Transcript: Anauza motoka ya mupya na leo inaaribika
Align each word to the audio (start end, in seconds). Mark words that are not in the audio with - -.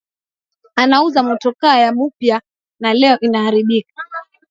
Anauza 0.75 1.23
motoka 1.23 1.79
ya 1.79 1.93
mupya 1.93 2.41
na 2.79 2.93
leo 2.93 3.19
inaaribika 3.19 4.03